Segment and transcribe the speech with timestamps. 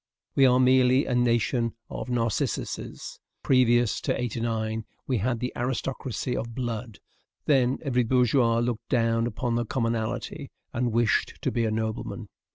[0.33, 3.19] We are merely a nation of Narcissuses.
[3.43, 6.97] Previous to '89, we had the aristocracy of blood;
[7.45, 12.29] then every bourgeois looked down upon the commonalty, and wished to be a nobleman.